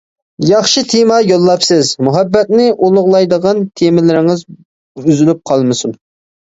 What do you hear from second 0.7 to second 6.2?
تېما يوللاپسىز، مۇھەببەتنى ئۇلۇغلايدىغان تېمىلىرىڭىز ئۈزۈلۈپ قالمىسۇن.